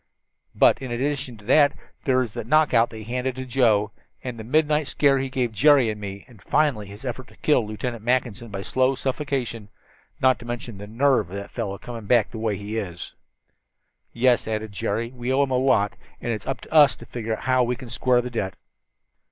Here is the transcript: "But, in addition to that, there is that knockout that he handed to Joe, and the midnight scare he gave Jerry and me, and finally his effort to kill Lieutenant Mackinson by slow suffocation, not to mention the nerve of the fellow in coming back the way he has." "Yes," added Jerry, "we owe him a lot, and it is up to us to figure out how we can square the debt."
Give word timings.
"But, 0.55 0.81
in 0.81 0.91
addition 0.91 1.37
to 1.37 1.45
that, 1.45 1.73
there 2.05 2.23
is 2.23 2.33
that 2.33 2.47
knockout 2.47 2.89
that 2.89 2.97
he 2.97 3.03
handed 3.03 3.35
to 3.35 3.45
Joe, 3.45 3.91
and 4.23 4.39
the 4.39 4.43
midnight 4.43 4.87
scare 4.87 5.19
he 5.19 5.29
gave 5.29 5.51
Jerry 5.51 5.91
and 5.91 6.01
me, 6.01 6.25
and 6.27 6.41
finally 6.41 6.87
his 6.87 7.05
effort 7.05 7.27
to 7.27 7.35
kill 7.37 7.67
Lieutenant 7.67 8.03
Mackinson 8.03 8.49
by 8.49 8.63
slow 8.63 8.95
suffocation, 8.95 9.69
not 10.19 10.39
to 10.39 10.45
mention 10.45 10.79
the 10.79 10.87
nerve 10.87 11.29
of 11.29 11.35
the 11.37 11.47
fellow 11.47 11.73
in 11.73 11.77
coming 11.81 12.07
back 12.07 12.31
the 12.31 12.39
way 12.39 12.57
he 12.57 12.73
has." 12.77 13.13
"Yes," 14.11 14.47
added 14.47 14.71
Jerry, 14.71 15.11
"we 15.11 15.31
owe 15.31 15.43
him 15.43 15.51
a 15.51 15.57
lot, 15.57 15.93
and 16.19 16.31
it 16.31 16.41
is 16.41 16.47
up 16.47 16.61
to 16.61 16.73
us 16.73 16.95
to 16.95 17.05
figure 17.05 17.35
out 17.37 17.43
how 17.43 17.61
we 17.61 17.75
can 17.75 17.87
square 17.89 18.21
the 18.21 18.31
debt." 18.31 18.55